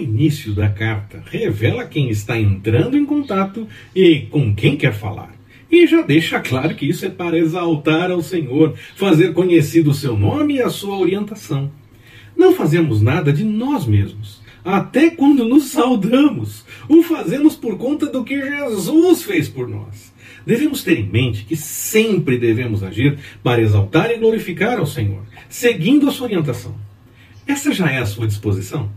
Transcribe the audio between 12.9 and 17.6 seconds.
nada de nós mesmos. Até quando nos saudamos, o fazemos